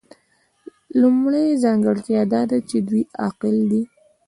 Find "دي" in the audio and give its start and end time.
3.71-3.81